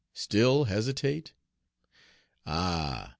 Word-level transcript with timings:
still 0.13 0.63
hesitate? 0.65 1.31
Ah! 2.45 3.09